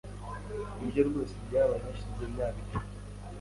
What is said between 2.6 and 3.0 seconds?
itatu.